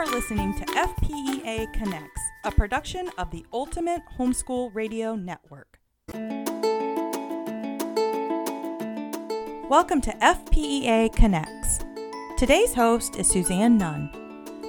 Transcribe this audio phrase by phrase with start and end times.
[0.00, 5.78] are listening to FPEA Connects, a production of the Ultimate Homeschool Radio Network.
[9.68, 11.80] Welcome to FPEA Connects.
[12.38, 14.10] Today's host is Suzanne Nunn.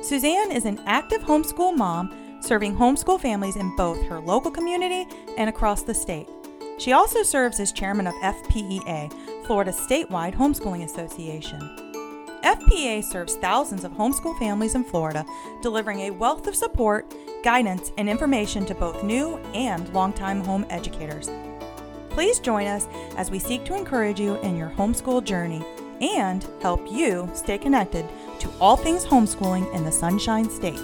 [0.03, 5.07] Suzanne is an active homeschool mom serving homeschool families in both her local community
[5.37, 6.27] and across the state.
[6.77, 11.90] She also serves as chairman of FPEA, Florida statewide homeschooling association.
[12.43, 15.23] FPEA serves thousands of homeschool families in Florida,
[15.61, 17.13] delivering a wealth of support,
[17.43, 21.29] guidance, and information to both new and longtime home educators.
[22.09, 25.63] Please join us as we seek to encourage you in your homeschool journey
[26.01, 28.09] and help you stay connected
[28.39, 30.81] to all things homeschooling in the Sunshine State.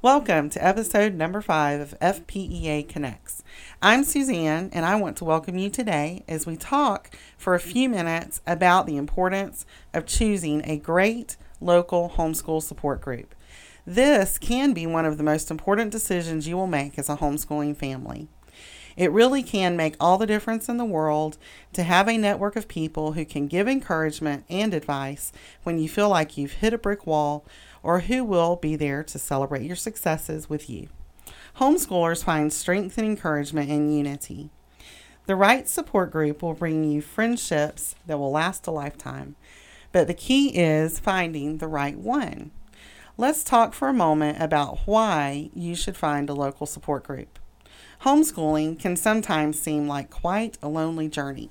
[0.00, 3.37] Welcome to episode number five of FPEA Connects.
[3.80, 7.88] I'm Suzanne, and I want to welcome you today as we talk for a few
[7.88, 9.64] minutes about the importance
[9.94, 13.36] of choosing a great local homeschool support group.
[13.86, 17.76] This can be one of the most important decisions you will make as a homeschooling
[17.76, 18.26] family.
[18.96, 21.38] It really can make all the difference in the world
[21.74, 25.30] to have a network of people who can give encouragement and advice
[25.62, 27.46] when you feel like you've hit a brick wall
[27.84, 30.88] or who will be there to celebrate your successes with you.
[31.58, 34.50] Homeschoolers find strength and encouragement in unity.
[35.26, 39.34] The right support group will bring you friendships that will last a lifetime,
[39.90, 42.52] but the key is finding the right one.
[43.16, 47.40] Let's talk for a moment about why you should find a local support group.
[48.02, 51.50] Homeschooling can sometimes seem like quite a lonely journey.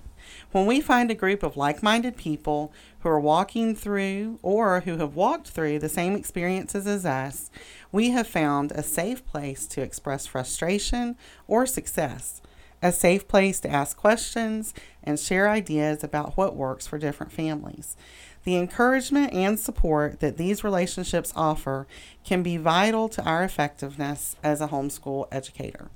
[0.51, 4.97] When we find a group of like minded people who are walking through or who
[4.97, 7.49] have walked through the same experiences as us,
[7.91, 11.15] we have found a safe place to express frustration
[11.47, 12.41] or success,
[12.81, 17.95] a safe place to ask questions and share ideas about what works for different families.
[18.43, 21.85] The encouragement and support that these relationships offer
[22.23, 25.89] can be vital to our effectiveness as a homeschool educator.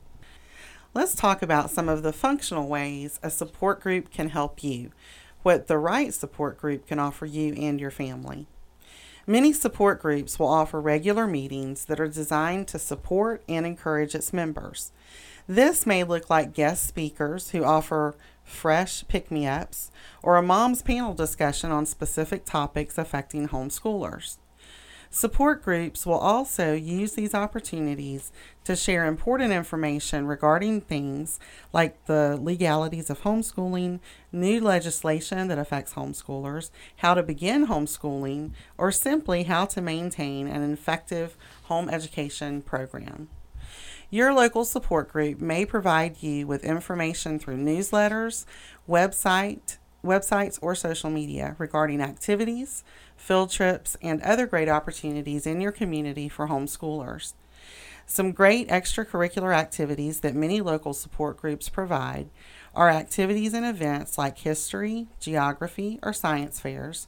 [0.94, 4.92] Let's talk about some of the functional ways a support group can help you,
[5.42, 8.46] what the right support group can offer you and your family.
[9.26, 14.34] Many support groups will offer regular meetings that are designed to support and encourage its
[14.34, 14.92] members.
[15.48, 19.92] This may look like guest speakers who offer fresh pick me ups
[20.22, 24.40] or a mom's panel discussion on specific topics affecting homeschoolers.
[25.14, 28.32] Support groups will also use these opportunities
[28.64, 31.38] to share important information regarding things
[31.74, 34.00] like the legalities of homeschooling,
[34.32, 40.72] new legislation that affects homeschoolers, how to begin homeschooling, or simply how to maintain an
[40.72, 43.28] effective home education program.
[44.10, 48.46] Your local support group may provide you with information through newsletters,
[48.88, 52.84] website, websites, or social media regarding activities,
[53.16, 57.34] field trips, and other great opportunities in your community for homeschoolers.
[58.06, 62.30] Some great extracurricular activities that many local support groups provide
[62.76, 67.08] are activities and events like history, geography, or science fairs,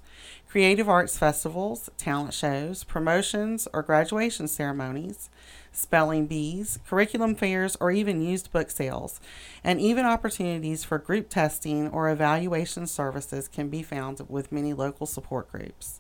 [0.50, 5.30] creative arts festivals, talent shows, promotions, or graduation ceremonies,
[5.74, 9.20] spelling bees, curriculum fairs, or even used book sales.
[9.64, 15.06] And even opportunities for group testing or evaluation services can be found with many local
[15.06, 16.00] support groups.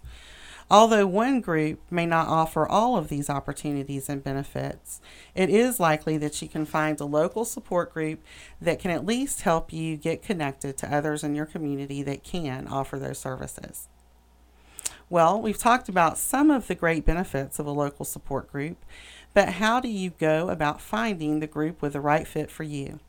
[0.71, 5.01] Although one group may not offer all of these opportunities and benefits,
[5.35, 8.23] it is likely that you can find a local support group
[8.61, 12.67] that can at least help you get connected to others in your community that can
[12.67, 13.89] offer those services.
[15.13, 18.83] Well, we've talked about some of the great benefits of a local support group,
[19.35, 22.99] but how do you go about finding the group with the right fit for you?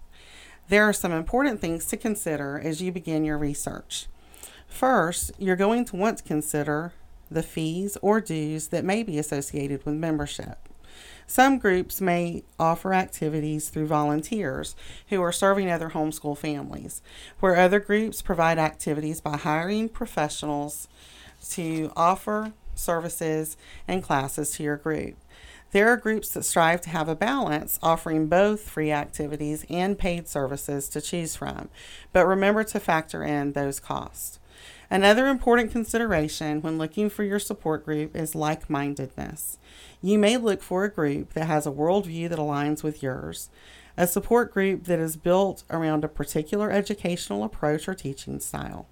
[0.69, 4.09] There are some important things to consider as you begin your research.
[4.69, 6.93] First, you're going to want to consider
[7.31, 10.69] the fees or dues that may be associated with membership.
[11.27, 14.77] Some groups may offer activities through volunteers
[15.09, 17.01] who are serving other homeschool families,
[17.41, 20.87] where other groups provide activities by hiring professionals
[21.51, 23.57] to offer services
[23.87, 25.17] and classes to your group.
[25.73, 30.29] There are groups that strive to have a balance, offering both free activities and paid
[30.29, 31.69] services to choose from,
[32.13, 34.39] but remember to factor in those costs.
[34.89, 39.59] Another important consideration when looking for your support group is like mindedness.
[40.01, 43.51] You may look for a group that has a worldview that aligns with yours,
[43.97, 48.87] a support group that is built around a particular educational approach or teaching style.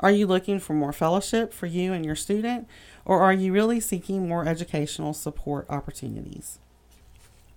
[0.00, 2.68] Are you looking for more fellowship for you and your student,
[3.04, 6.58] or are you really seeking more educational support opportunities?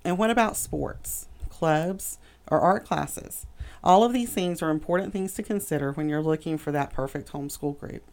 [0.03, 2.17] And what about sports, clubs,
[2.49, 3.45] or art classes?
[3.83, 7.31] All of these things are important things to consider when you're looking for that perfect
[7.31, 8.03] homeschool group.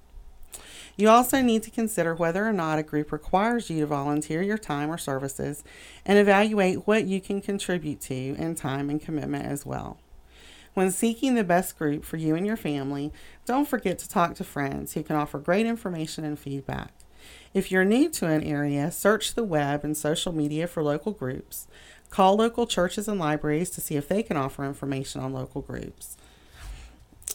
[0.97, 4.56] You also need to consider whether or not a group requires you to volunteer your
[4.56, 5.62] time or services
[6.06, 9.99] and evaluate what you can contribute to in time and commitment as well.
[10.76, 13.11] When seeking the best group for you and your family,
[13.46, 16.93] don't forget to talk to friends who can offer great information and feedback.
[17.55, 21.67] If you're new to an area, search the web and social media for local groups.
[22.11, 26.19] Call local churches and libraries to see if they can offer information on local groups.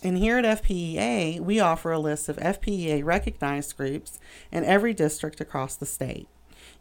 [0.03, 4.19] And here at FPEA, we offer a list of FPEA recognized groups
[4.51, 6.27] in every district across the state.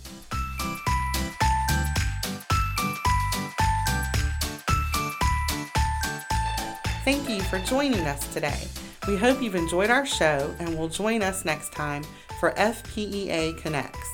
[7.04, 8.68] Thank you for joining us today.
[9.08, 12.04] We hope you've enjoyed our show and will join us next time
[12.38, 14.08] for FPEA Connects.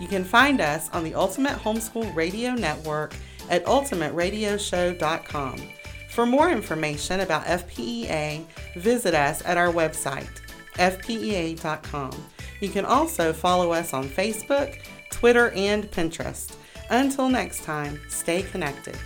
[0.00, 3.16] You can find us on the Ultimate Homeschool Radio Network
[3.50, 5.77] at ultimateradioshow.com.
[6.18, 8.44] For more information about FPEA,
[8.74, 10.40] visit us at our website,
[10.74, 12.10] fpea.com.
[12.58, 14.80] You can also follow us on Facebook,
[15.12, 16.56] Twitter, and Pinterest.
[16.90, 18.96] Until next time, stay connected.